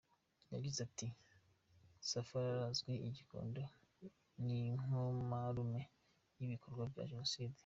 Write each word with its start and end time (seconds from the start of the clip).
Yagize 0.53 0.79
ati 0.87 1.07
“Safari 2.09 2.49
arazwi 2.53 2.93
i 3.07 3.09
Gikondo 3.15 3.61
nk’inkomarume 4.41 5.81
y’ibikorwa 6.39 6.83
bya 6.93 7.05
Jenoside. 7.11 7.57